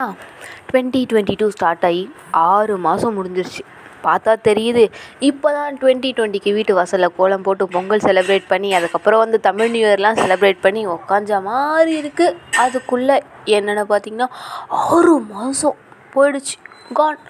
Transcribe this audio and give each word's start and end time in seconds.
Twenty 0.00 1.00
twenty 1.10 1.34
two 1.38 1.46
start 1.54 1.84
ஆகி 1.86 2.02
ஆறு 2.48 2.74
மாதம் 2.84 3.16
முடிஞ்சிருச்சு. 3.18 3.62
பார்த்தா 4.04 4.32
தெரியுது. 4.48 4.84
இப்போ 5.28 5.48
தான் 5.56 5.78
டுவெண்ட்டி 5.80 6.10
டுவெண்ட்டிக்கு 6.18 6.50
வீட்டு 6.58 6.76
வாசலில் 6.76 7.14
கோலம் 7.16 7.44
போட்டு 7.46 7.66
பொங்கல் 7.74 8.04
செலிப்ரேட் 8.06 8.46
பண்ணி 8.52 8.68
அதுக்கப்புறம் 8.78 9.22
வந்து 9.24 9.38
தமிழ் 9.48 9.72
நியூ 9.74 9.84
இயர்லாம் 9.88 10.20
செலிப்ரேட் 10.22 10.62
பண்ணி 10.66 10.82
உக்காஞ்ச 10.94 11.40
மாதிரி 11.48 11.92
இருக்குது 12.02 12.36
அதுக்குள்ளே 12.66 13.16
என்னென்னு 13.56 13.84
பார்த்தீங்கன்னா 13.92 14.30
ஆறு 14.84 15.16
மாதம் 15.34 15.80
போயிடுச்சு. 16.14 16.56
கான் 16.98 17.20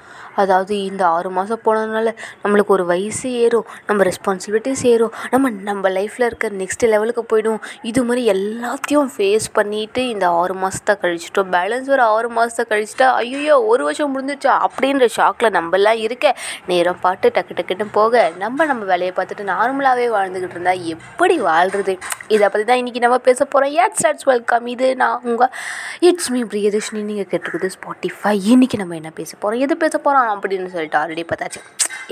அதாவது 0.41 0.75
இந்த 0.89 1.03
ஆறு 1.15 1.31
மாதம் 1.37 1.63
போனதுனால 1.65 2.09
நம்மளுக்கு 2.43 2.73
ஒரு 2.75 2.85
வயசு 2.91 3.29
ஏறும் 3.45 3.65
நம்ம 3.87 4.05
ரெஸ்பான்சிபிலிட்டிஸ் 4.09 4.83
ஏறும். 4.91 5.15
நம்ம 5.33 5.51
நம்ம 5.69 5.91
லைஃப்பில் 5.97 6.27
இருக்க 6.27 6.49
நெக்ஸ்ட் 6.61 6.85
லெவலுக்கு 6.93 7.23
போய்டும் 7.33 7.59
இது 7.83 8.01
மாதிரி 8.05 8.23
எல்லாத்தையும் 8.35 9.09
ஃபேஸ் 9.15 9.47
பண்ணிவிட்டு 9.57 10.03
இந்த 10.13 10.27
ஆறு 10.41 10.55
மாதத்தை 10.55 10.95
கழிச்சிட்டோம். 11.03 11.51
பேலன்ஸ் 11.57 11.89
ஒரு 11.95 12.03
ஆறு 12.03 12.29
மாதத்தை 12.37 12.65
கழிச்சிட்டா 12.73 13.09
ஐயோ 13.23 13.57
ஒரு 13.73 13.85
வருஷம் 13.85 14.13
முடிஞ்சிச்சா 14.15 14.55
அப்படின்ற 14.67 15.09
ஷாக்கில் 15.17 15.55
நம்மலாம் 15.59 16.03
இருக்க 16.07 16.35
நேரம் 16.67 17.01
பாட்டு 17.01 17.33
டக்கு 17.39 17.57
டக்குன்னு 17.61 17.87
போக 17.99 18.23
நம்ம 18.45 18.67
நம்ம 18.67 18.87
வேலையை 18.93 19.15
பார்த்துட்டு 19.19 19.49
நார்மலாகவே 19.53 20.07
வாழ்ந்துக்கிட்டு 20.17 20.57
இருந்தால் 20.59 20.85
எப்படி 20.95 21.39
வாழ்கிறது 21.49 21.97
இதை 22.29 22.49
பற்றி 22.49 22.65
தான் 22.65 22.81
இன்றைக்கி 22.83 23.03
நம்ம 23.07 23.19
பேச 23.29 23.41
போகிறோம் 23.45 23.75
ஏட் 23.83 23.99
ஸ்டார்ட்ஸ் 24.01 24.29
வெல்கம் 24.33 24.67
இது 24.67 24.97
நான் 24.97 25.21
உங்கள் 25.25 25.53
இட்ஸ் 26.01 26.31
மீ 26.31 26.43
பிரியதர்ஷினி. 26.55 27.03
நீங்கள் 27.11 27.31
கேட்டுருக்குது 27.33 27.71
ஸ்பாட்டிஃபை 27.77 28.33
இன்றைக்கி 28.55 28.79
நம்ம 28.85 28.95
என்ன 28.95 29.11
பேச 29.11 29.33
போகிறோம் 29.43 29.65
எது 29.67 29.77
பேச 29.83 29.95
போகிறோம் 30.07 30.31
அப்படின்னு 30.35 30.75
சொல்லிட்டு 30.77 31.01
ஆல்ரெடி 31.03 31.25
பார்த்தாச்சு. 31.33 31.63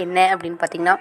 என்ன 0.05 0.19
அப்படின்னு 0.33 0.59
பார்த்தீங்கன்னா 0.63 0.97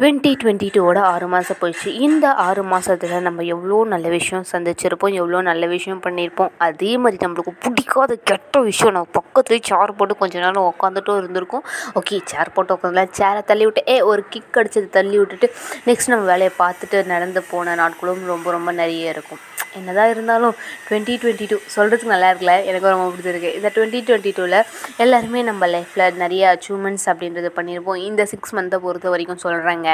டுவெண்ட்டி 0.00 0.30
டுவெண்ட்டி 0.40 0.68
டூவோட 0.74 0.98
ஆறு 1.12 1.26
மாதம் 1.32 1.58
போயிடுச்சு. 1.60 1.90
இந்த 2.06 2.26
ஆறு 2.44 2.62
மாதத்தில் 2.70 3.24
நம்ம 3.26 3.42
எவ்வளோ 3.54 3.78
நல்ல 3.92 4.06
விஷயம் 4.14 4.46
சந்திச்சிருப்போம் 4.52 5.16
எவ்வளோ 5.20 5.40
நல்ல 5.48 5.64
விஷயம் 5.72 6.00
பண்ணியிருப்போம். 6.06 6.52
அதே 6.66 6.92
மாதிரி 7.02 7.18
நம்மளுக்கு 7.24 7.52
பிடிக்காத 7.64 8.16
கெட்ட 8.30 8.62
விஷயம் 8.68 8.94
நம்ம 8.96 9.10
பக்கத்துலேயே 9.18 9.62
சேர் 9.70 9.94
போட்டு 9.98 10.16
கொஞ்ச 10.22 10.34
நேரம் 10.44 10.68
உட்காந்துட்டும் 10.70 11.20
இருந்திருக்கும். 11.22 11.64
ஓகே 12.00 12.20
சேர் 12.32 12.54
போட்டு 12.56 12.74
உட்காந்துலாம் 12.76 13.14
சேரை 13.20 13.42
தள்ளி 13.50 13.66
விட்டு 13.68 13.84
ஏ 13.94 13.98
ஒரு 14.12 14.24
கிக் 14.34 14.58
அடிச்சது 14.62 14.88
தள்ளி 14.98 15.16
விட்டுட்டு 15.22 15.48
நெக்ஸ்ட் 15.90 16.12
நம்ம 16.14 16.26
வேலையை 16.32 16.52
பார்த்துட்டு 16.62 17.00
நடந்து 17.14 17.42
போன 17.52 17.74
நாட்களும் 17.82 18.24
ரொம்ப 18.34 18.50
ரொம்ப 18.56 18.72
நிறைய 18.82 19.14
இருக்கும். 19.16 19.42
என்னதான் 19.78 20.10
இருந்தாலும் 20.10 20.54
டுவெண்ட்டி 20.86 21.14
டுவெண்ட்டி 21.22 21.46
டூ 21.50 21.56
சொல்கிறதுக்கு 21.74 22.12
நல்லா 22.12 22.28
இருக்குல்ல? 22.30 22.54
எனக்கு 22.70 22.92
ரொம்ப 22.92 23.06
பிடிச்சிருக்கு. 23.14 23.50
இந்த 23.58 23.68
டுவெண்ட்டி 23.74 24.00
டுவெண்ட்டி 24.08 24.32
டூவில் 24.38 24.58
எல்லாருமே 25.04 25.42
நம்ம 25.50 25.66
லைஃப்பில் 25.74 26.06
நிறைய 26.22 26.42
அச்சீவ்மெண்ட்ஸ் 26.54 27.06
அப்படின்றது 27.12 27.50
பண்ணியிருப்போம் 27.58 28.02
இந்த 28.08 28.24
சிக்ஸ் 28.32 28.54
மந்த்தை 28.56 28.80
பொறுத்த 28.86 29.08
வரைக்கும் 29.14 29.44
சொல்கிறாங்க 29.46 29.88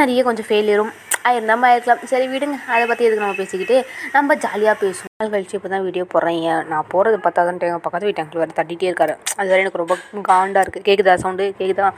நிறைய 0.00 0.22
கொஞ்சம் 0.22 0.48
ஃபெயிலியரும் 0.50 0.92
ஆயிருந்தாமல் 1.26 1.68
ஆயிருக்கலாம் 1.68 2.06
சரி 2.12 2.26
விடுங்க. 2.32 2.56
அதை 2.74 2.84
பற்றி 2.90 3.06
எதுக்கு 3.08 3.24
நம்ம 3.24 3.38
பேசிக்கிட்டு? 3.42 3.76
நம்ம 4.16 4.34
ஜாலியாக 4.44 4.76
பேசுவோம். 4.82 5.06
நாள் 5.22 5.30
கழிச்சு 5.32 5.56
இப்போ 5.58 5.68
தான் 5.72 5.84
வீடியோ 5.86 6.04
போடுறேன். 6.12 6.36
ஏன் 6.50 6.66
நான் 6.70 6.88
போகிறது 6.90 7.16
பத்தாதான் 7.24 7.56
எங்கள் 7.68 7.82
பக்கத்து 7.86 8.08
வீட்டு 8.08 8.22
அங்கிள் 8.22 8.40
வேறு 8.42 8.56
தட்டிகிட்டே 8.58 8.88
இருக்காரு. 8.90 9.14
அது 9.38 9.48
வேறு 9.50 9.62
எனக்கு 9.64 9.80
ரொம்ப 9.82 9.94
காண்டாக 10.28 10.62
இருக்குது 10.64 10.86
கேட்குதா 10.88 11.14
சவுண்டு 11.22 11.46
கேட்குதா 11.60 11.88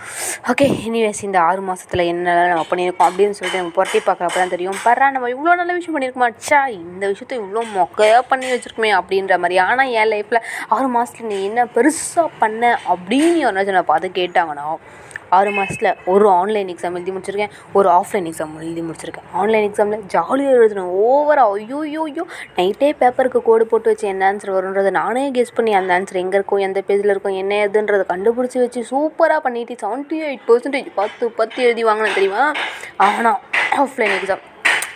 ஓகே 0.52 0.66
இனிவேஸ் 0.86 1.22
இந்த 1.28 1.38
ஆறு 1.48 1.62
மாதத்தில் 1.68 2.04
என்ன 2.12 2.36
நம்ம 2.52 2.64
பண்ணியிருக்கோம் 2.70 3.08
அப்படின்னு 3.10 3.36
சொல்லிட்டு 3.38 3.60
நம்ம 3.62 3.74
புரட்டி 3.78 4.00
பார்க்குறப்ப 4.06 4.38
தான் 4.42 4.54
தெரியும். 4.54 4.78
பரா 4.86 5.08
நம்ம 5.16 5.30
இவ்வளோ 5.34 5.56
நல்ல 5.60 5.74
விஷயம் 5.78 5.96
பண்ணியிருக்கோமா? 5.96 6.30
அச்சா 6.34 6.60
இந்த 6.78 7.04
விஷயத்த 7.12 7.36
இவ்வளோ 7.42 7.64
மொக்கையாக 7.76 8.22
பண்ணி 8.30 8.48
வச்சுருக்குமே 8.54 8.92
அப்படின்ற 9.00 9.36
மாதிரி. 9.44 9.58
ஆனால் 9.66 9.92
என் 10.00 10.10
லைஃப்பில் 10.14 10.42
ஆறு 10.76 10.88
மாதத்துல 10.96 11.30
நீ 11.32 11.38
என்ன 11.50 11.66
பெருசாக 11.76 12.28
பண்ண 12.42 12.72
அப்படின்னு 12.94 13.38
யாராச்சும் 13.44 13.78
நான் 13.78 13.92
பார்த்து 13.92 14.18
கேட்டாங்கன்னா 14.20 14.66
ஆறு 15.38 15.50
மாதத்தில் 15.56 15.90
ஒரு 16.12 16.26
ஆன்லைன் 16.38 16.70
எக்ஸாம் 16.74 16.96
எழுதி 16.98 17.12
முடிச்சிருக்கேன் 17.16 17.52
ஒரு 17.78 17.88
ஆஃப்லைன் 17.98 18.28
எக்ஸாம் 18.30 18.54
எழுதி 18.62 18.82
முடிச்சிருக்கேன். 18.88 19.26
ஆன்லைன் 19.40 19.66
எக்ஸாமில் 19.68 20.04
ஜாலியாக 20.14 20.58
எழுதணும் 20.58 20.92
ஓவராக 21.06 21.56
ஐயோ 21.58 21.80
ஐயோ 22.08 22.24
நைட்டே 22.58 22.90
பேப்பருக்கு 23.02 23.42
கோடு 23.48 23.66
போட்டு 23.72 23.90
வச்சு 23.92 24.06
என்ன 24.12 24.28
ஆன்சர் 24.30 24.54
வரும்ன்றதை 24.56 24.92
நானே 25.00 25.24
கெஸ் 25.38 25.56
பண்ணி 25.58 25.74
அந்த 25.80 25.98
ஆன்சர் 25.98 26.22
எங்கே 26.24 26.38
இருக்கும் 26.40 26.64
எந்த 26.68 26.82
பேஜில் 26.90 27.12
இருக்கும் 27.14 27.38
என்ன 27.42 27.60
எதுன்றதை 27.66 28.06
கண்டுபிடிச்சி 28.12 28.60
வச்சு 28.64 28.82
சூப்பராக 28.92 29.40
பண்ணிட்டு 29.48 29.76
செவன்ட்டி 29.84 30.18
எயிட் 30.28 30.46
பர்சன்டேஜ் 30.50 30.90
பத்து 31.00 31.30
பத்து 31.40 31.58
எழுதி 31.66 31.84
வாங்கினேன் 31.90 32.18
தெரியுமா? 32.20 32.44
ஆனால் 33.08 33.38
ஆஃப்லைன் 33.84 34.16
எக்ஸாம் 34.20 34.44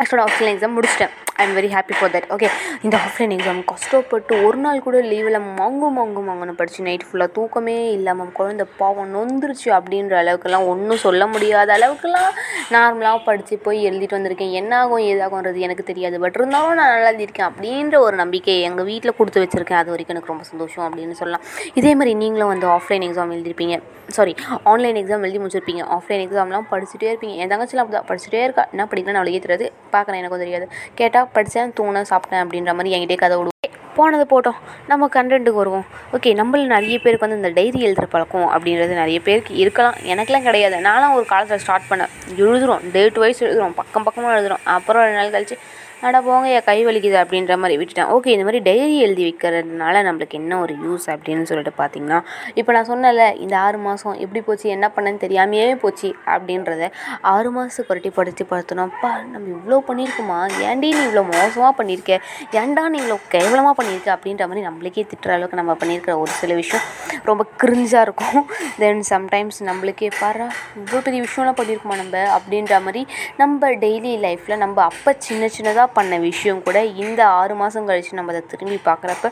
ஆக்சுவலாக 0.01 0.27
ஆஃப்லைன் 0.29 0.55
எக்ஸாம் 0.55 0.77
முடிச்சிட்டேன். 0.79 1.15
I 1.41 1.45
am 1.47 1.55
very 1.59 1.69
happy 1.75 1.95
for 1.99 2.13
that 2.15 2.27
okay 2.35 2.49
இந்த 2.85 2.97
ஆஃப்லைன் 3.05 3.33
எக்ஸாம் 3.37 3.61
கஷ்டப்பட்டு 3.71 4.35
ஒரு 4.47 4.59
நாள் 4.65 4.83
கூட 4.85 4.97
லீவில் 5.13 5.39
மாங்கு 5.59 5.89
மாங்கு 5.97 6.21
மாங்குன்னு 6.27 6.55
படித்து 6.61 6.85
நைட் 6.89 7.05
ஃபுல்லாக 7.07 7.31
தூக்கமே 7.37 7.75
இல்லாமல் 7.95 8.31
குழந்த 8.37 8.65
பாவம் 8.81 9.11
நொந்துருச்சு 9.15 9.69
அப்படின்ற 9.79 10.15
அளவுக்குலாம் 10.23 10.67
ஒன்றும் 10.73 11.03
சொல்ல 11.05 11.27
முடியாத 11.33 11.73
அளவுக்குலாம் 11.79 12.31
நார்மலாக 12.75 13.21
படித்து 13.29 13.57
போய் 13.65 13.81
எழுதிட்டு 13.89 14.19
வந்திருக்கேன். 14.19 14.53
என்ன 14.61 14.73
ஆகும் 14.83 15.05
ஏதாகும்ன்றது 15.11 15.65
எனக்கு 15.69 15.87
தெரியாது. 15.91 16.19
பட் 16.25 16.39
இருந்தாலும் 16.41 16.79
நான் 16.81 16.93
நல்லா 16.95 17.11
எழுதியிருக்கேன் 17.13 17.49
அப்படின்ற 17.51 17.99
ஒரு 18.07 18.17
நம்பிக்கை 18.23 18.55
எங்கள் 18.69 18.89
வீட்டில் 18.91 19.17
கொடுத்து 19.19 19.43
வச்சுருக்கேன். 19.45 19.81
அது 19.83 19.93
வரைக்கும் 19.95 20.17
எனக்கு 20.17 20.33
ரொம்ப 20.35 20.47
சந்தோஷம் 20.53 20.87
அப்படின்னு 20.89 21.17
சொல்லலாம். 21.23 21.45
இதே 21.81 21.95
மாதிரி 21.99 22.15
நீங்களும் 22.23 22.53
வந்து 22.55 22.69
ஆஃப்லைன் 22.77 23.07
எக்ஸாம் 23.09 23.35
எழுதிருப்பீங்க 23.37 23.77
சாரி 24.17 24.33
ஆன்லைன் 24.71 24.99
எக்ஸாம் 25.01 25.23
எழுதி 25.27 25.39
முடிச்சிருப்பீங்க. 25.43 25.83
ஆஃப்லைன் 25.97 26.23
எக்ஸாம்லாம் 26.25 26.67
படிச்சுட்டே 26.73 27.07
இருப்பீங்க. 27.13 27.35
என் 27.43 27.53
தங்கச்சிலாம் 27.53 27.85
அப்படி 27.85 27.97
தான் 27.99 28.09
படிச்சுட்டே 28.11 28.41
இருக்கா. 28.47 28.65
என்ன 28.73 28.85
படிக்கலாம் 28.91 29.21
அவளுக்கே 29.21 29.43
தெரியாது. 29.45 29.67
பார்க்குறேன் 29.95 30.21
எனக்கும் 30.23 30.43
தெரியாது. 30.43 30.67
கேட்டால் 30.99 31.24
படித்தேன் 31.33 31.73
தூங்கினேன் 31.81 32.11
சாப்பிட்டேன் 32.11 32.43
அப்படின்ற 32.45 32.73
மாதிரி 32.79 32.93
என்கிட்டே 32.97 33.17
கதை 33.17 33.37
விடுவோம் 33.37 33.53
போனது 33.97 34.25
போட்டோம். 34.31 34.57
நம்ம 34.89 35.09
கண்டென்ட்டுக்கு 35.13 35.61
வருவோம். 35.61 35.85
ஓகே 36.13 36.31
நம்மள 36.41 36.67
நிறைய 36.67 36.99
பேருக்கு 36.99 37.27
வந்து 37.27 37.37
இந்த 37.37 37.51
டைரி 37.61 37.81
எழுதுகிற 37.81 38.07
பழக்கம் 38.07 38.49
அப்படின்றது 38.55 38.95
நிறைய 39.03 39.21
பேருக்கு 39.21 39.55
இருக்கலாம். 39.55 39.95
எனக்கெலாம் 40.05 40.43
கிடையாது. 40.43 40.77
நானும் 40.81 41.13
ஒரு 41.13 41.25
காலத்தில் 41.25 41.59
ஸ்டார்ட் 41.59 41.89
பண்ணேன். 41.91 42.13
எழுதுகிறோம் 42.37 42.91
டேட் 42.93 43.19
வைஸ் 43.19 43.45
எழுதுகிறோம் 43.45 43.77
பக்கம் 43.81 44.03
பக்கமாக 44.03 44.41
எழுதுகிறோம் 44.41 44.65
அப்புறம் 44.65 45.03
ரெண்டு 45.03 45.19
நாள் 45.19 45.35
கழிச்சு 45.35 45.57
அட 46.03 46.17
போங்க 46.21 46.49
என் 46.57 46.65
கை 46.69 46.77
வலிக்குது 46.87 47.17
அப்படின்ற 47.21 47.55
மாதிரி 47.61 47.75
விட்டுட்டேன். 47.81 48.09
ஓகே 48.15 48.31
இந்த 48.35 48.45
மாதிரி 48.47 48.61
டைரி 48.69 48.97
எழுதி 49.05 49.23
வைக்கிறதுனால 49.27 50.03
நம்மளுக்கு 50.07 50.37
என்ன 50.41 50.59
ஒரு 50.65 50.75
யூஸ் 50.85 51.07
அப்படின்னு 51.13 51.49
சொல்லிட்டு 51.51 51.73
பார்த்தீங்கன்னா 51.81 52.19
இப்போ 52.61 52.71
நான் 52.77 52.89
சொன்னல 52.91 53.27
இந்த 53.45 53.55
ஆறு 53.59 53.79
மாதம் 53.79 54.17
எப்படி 54.25 54.41
போச்சு 54.49 54.67
என்ன 54.77 54.87
பண்ணேன்னு 54.97 55.23
தெரியாமையே 55.25 55.77
போச்சு 55.85 56.15
அப்படின்றத 56.35 56.89
ஆறு 57.35 57.51
மாதத்துக்கு 57.57 57.93
ஒருட்டி 57.95 58.11
படித்து 58.19 58.47
பார்த்தோம்னாப்பா 58.53 59.13
நம்ம 59.33 59.47
இவ்வளோ 59.57 59.79
பண்ணியிருக்கோமா 59.89 60.39
ஏன்டி 60.69 60.91
நீ 60.97 61.03
இவ்வளோ 61.09 61.25
மோசமாக 61.31 61.73
பண்ணியிருக்க 61.81 62.19
ஏன்டா 62.63 62.85
நீ 62.95 62.99
இவ்வளோ 63.03 63.19
கேவலமாக 63.37 63.75
பண்ணியிருக்க 63.81 64.11
அப்படின்ற 64.17 64.47
மாதிரி 64.51 64.67
நம்மளுக்கே 64.69 65.07
திட்டுற 65.13 65.33
அளவுக்கு 65.37 65.61
நம்ம 65.63 65.77
பண்ணியிருக்கிற 65.83 66.17
ஒரு 66.19 66.31
சில 66.41 66.55
விஷயம் 66.55 66.85
ரொம்ப 67.31 67.43
கிரிஞ்சாக 67.63 68.05
இருக்கும். 68.07 68.41
தென் 68.83 69.03
சம்டைம்ஸ் 69.13 69.61
நம்மளுக்கே 69.71 70.11
பாரு 70.21 70.47
இவ்வளோ 70.81 71.01
பெரிய 71.07 71.21
விஷயம்லாம் 71.27 71.59
பண்ணியிருக்குமா 71.61 71.97
நம்ம? 72.03 72.17
அப்படின்ற 72.37 72.83
மாதிரி 72.87 73.03
நம்ம 73.37 73.71
டெய்லி 73.85 74.13
லைஃப்பில் 74.27 74.63
நம்ம 74.65 74.83
அப்போ 74.83 75.11
சின்ன 75.19 75.49
சின்னதாக 75.57 75.89
பண்ண 75.99 76.15
விஷயம் 76.29 76.63
கூட 76.67 76.79
இந்த 77.05 77.21
ஆறு 77.41 77.55
மாதம் 77.63 77.89
கழித்து 77.91 78.19
நம்ம 78.21 78.33
அதை 78.35 78.43
திரும்பி 78.53 78.79
பார்க்குறப்ப 78.89 79.31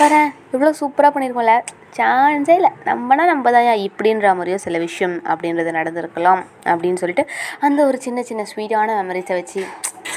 பாரு 0.00 0.20
இவ்வளோ 0.54 0.72
சூப்பராக 0.80 1.10
பண்ணியிருக்கோம்ல 1.14 1.54
சான்ஸே 1.98 2.54
இல்லை. 2.58 2.70
நம்மனா 2.88 3.22
நம்ம 3.32 3.50
தான் 3.54 3.68
இப்படின்ற 3.86 4.26
மாதிரியோ 4.38 4.58
சில 4.64 4.78
விஷயம் 4.86 5.16
அப்படின்றது 5.32 5.70
நடந்திருக்கலாம். 5.78 6.42
அப்படின்னு 6.72 7.00
சொல்லிட்டு 7.02 7.24
அந்த 7.66 7.80
ஒரு 7.88 7.98
சின்ன 8.06 8.22
சின்ன 8.28 8.44
ஸ்வீட்டான 8.52 8.94
மெமரிஸை 9.00 9.36
வச்சு 9.40 9.62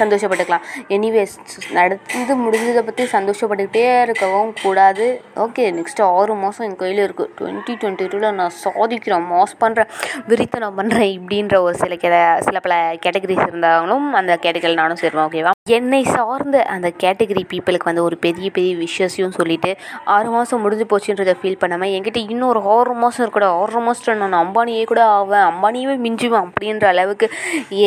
சந்தோஷப்பட்டுக்கலாம். 0.02 0.66
எனிவேஸ் 0.98 1.36
நடந்து 1.78 2.36
முடிஞ்சதை 2.46 2.84
பற்றி 2.90 3.06
சந்தோஷப்பட்டுக்கிட்டே 3.16 3.86
இருக்கவும் 4.06 4.54
கூடாது. 4.64 5.08
ஓகே 5.46 5.66
நெக்ஸ்ட்டு 5.80 6.08
ஆறு 6.18 6.36
மாதம் 6.44 6.68
என் 6.68 6.80
கையில் 6.84 7.04
இருக்குது 7.08 7.31
டுவெண்ட்டி 7.40 7.76
டுவெண்ட்டி 7.81 8.08
டூவில் 8.12 8.38
நான் 8.42 8.56
சாதிக்கிறேன் 8.59 9.28
மாஸ் 9.31 9.56
பண்ணுறேன் 9.64 9.90
விரித்தனம் 10.30 10.78
பண்ணுறேன் 10.80 11.12
இப்படின்ற 11.18 11.56
ஒரு 11.66 11.76
சில 11.84 11.96
கே 12.04 12.09
சில 12.48 12.59
பல 12.68 12.76
கேட்டகரிஸ் 13.06 13.48
இருந்தாலும் 13.48 14.08
அந்த 14.20 14.34
கேட்டகரியில் 14.46 14.81
நானும் 14.84 15.02
சேருவேன் 15.02 15.28
ஓகேவா 15.28 15.52
என்னை 15.78 16.00
சார்ந்த 16.16 16.58
அந்த 16.72 16.88
கேட்டகரி 17.04 17.44
பீப்புளுக்கு 17.52 17.90
வந்து 17.90 18.04
ஒரு 18.08 18.16
பெரிய 18.24 18.48
பெரிய 18.56 18.72
விஷயஸையும் 18.78 19.36
சொல்லிவிட்டு 19.38 19.72
ஆறு 20.16 20.30
மாதம் 20.34 20.62
முடிஞ்சு 20.64 20.86
போச்சுன்றதை 20.92 21.36
ஃபீல் 21.42 21.60
பண்ணாமல் 21.62 21.94
என்கிட்ட 21.96 22.20
இன்னும் 22.25 22.50
ஒரு 22.50 22.62
ஆறு 22.74 22.94
மாதம் 23.02 23.22
இருக்கக்கூட 23.22 23.50
ஆறு 23.60 23.81
மாதத்தில் 23.86 24.20
நான் 24.24 24.36
அம்பானியே 24.42 24.84
கூட 24.84 25.02
ஆவேன் 25.12 25.46
அம்பானியே 25.52 25.96
மிஞ்சுவேன் 26.06 26.46
அப்படின்ற 26.46 26.88
அளவுக்கு 26.94 27.28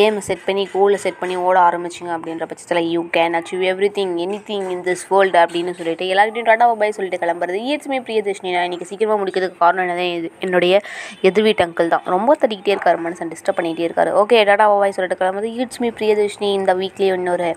ஏம் 0.03 0.19
செட் 0.27 0.45
பண்ணி 0.47 0.63
கோலை 0.73 0.99
செட் 1.05 1.21
பண்ணி 1.21 1.37
ஓட 1.43 1.57
ஆரம்பிச்சிங்க 1.97 2.15
அப்படின்ற 2.17 2.45
பட்சத்தில் 2.49 2.89
you 2.93 3.01
can 3.15 3.35
achieve 3.39 3.63
everything 3.97 4.13
anything 4.49 4.67
in 4.73 4.83
this 4.87 5.05
world 5.11 5.37
அப்படின்னு 5.43 5.71
சொல்லிட்டு 5.79 6.05
எல்லாருக்கிட்டையும் 6.13 6.49
டாட்டா 6.49 6.67
பாய் 6.81 6.95
சொல்லிட்டு 6.97 7.19
கிளம்புறது. 7.23 7.57
இயற்சுமே 7.67 7.99
பிரியதர்ஷினி 8.07 8.51
நான் 8.55 8.67
இன்றைக்கி 8.69 8.87
சீக்கிரமாக 8.91 9.19
முடிக்கிறதுக்கு 9.21 9.61
காரணம் 9.63 9.83
என்னதான் 9.85 10.13
இது 10.17 10.29
என்னுடைய 10.45 10.81
எதிர் 11.29 11.45
வீட்டு 11.47 11.65
அங்கிள் 11.67 11.91
தான். 11.93 12.05
ரொம்ப 12.15 12.37
தட்டிக்கிட்டே 12.41 12.73
இருக்காரு 12.75 12.99
மனுஷன் 13.07 13.31
டிஸ்டர்ப் 13.33 13.59
பண்ணிகிட்டே 13.59 13.87
இருக்காரு. 13.89 14.11
ஓகே 14.23 14.39
டாட்டா 14.51 14.67
பாய் 14.83 14.95
சொல்லிட்டு 14.97 15.19
கிளம்புறது. 15.23 15.51
இட்ஸ் 15.63 15.81
மீ 15.85 15.91
பிரியதர்ஷினி 15.99 16.49
இந்த 16.59 16.73
வீக்லேயே 16.81 17.11
இன்னொரு 17.19 17.49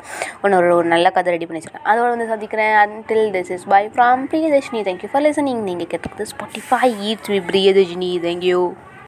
இன்னொரு 0.44 0.68
ஒரு 0.80 0.88
நல்ல 0.94 1.06
கதை 1.16 1.32
ரெடி 1.36 1.48
பண்ணி 1.48 1.62
வச்சிருக்கேன். 1.62 1.88
அதோட 1.92 2.08
வந்து 2.14 2.30
சந்திக்கிறேன். 2.34 2.74
Until 2.84 3.26
this 3.38 3.52
is 3.56 3.66
bye 3.74 3.82
from 3.94 4.22
Priyadarshini. 4.34 4.82
Thank you 4.90 5.10
for 5.14 5.26
listening 5.28 5.64
நீங்கள் 5.70 5.90
கேட்டுக்கிறது 5.94 6.30
Spotify 6.34 6.90
it's 7.10 7.32
me 7.34 7.40
Priyadarshini. 7.50 8.12
Thank you 8.28 8.60